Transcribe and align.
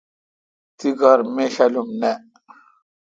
تی 0.77 0.89
کار 0.99 1.19
میشالم 1.35 1.87
اؘ 1.91 1.95
نہ۔ 2.01 2.11